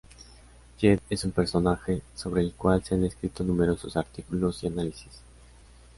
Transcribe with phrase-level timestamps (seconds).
[0.79, 5.21] Jade es un personaje sobre el cual se han escrito numerosos artículos y análisis.